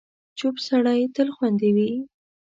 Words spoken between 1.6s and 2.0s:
وي.